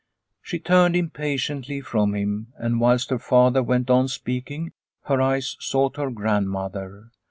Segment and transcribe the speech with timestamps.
[0.41, 4.71] She turned impatiently from him, and whilst her father went on speaking,
[5.03, 7.11] her eyes sought her grandmother.